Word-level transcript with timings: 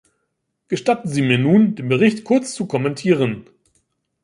Gestatten 0.67 1.07
Sie 1.09 1.21
mir 1.21 1.37
nun, 1.37 1.75
den 1.75 1.87
Bericht 1.87 2.23
kurz 2.23 2.55
zu 2.55 2.65
kommentieren. 2.65 3.45